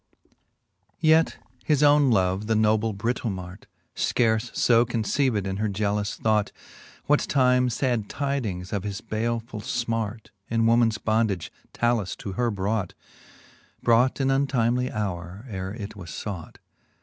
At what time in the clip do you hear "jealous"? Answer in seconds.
5.69-6.15